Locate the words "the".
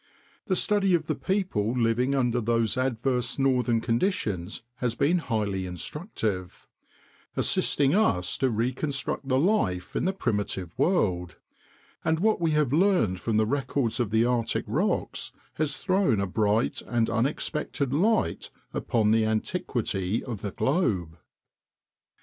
0.47-0.55, 1.05-1.13, 9.27-9.37, 10.05-10.11, 13.37-13.45, 14.09-14.25, 19.11-19.23, 20.41-20.49